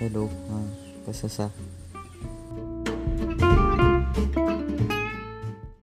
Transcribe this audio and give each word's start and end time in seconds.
Hello, 0.00 0.32
ah, 0.48 0.64
basta 1.04 1.28
sa 1.28 1.52